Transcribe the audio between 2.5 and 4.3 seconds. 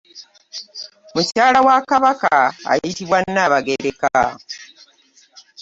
ayitibwa Nnabagereka.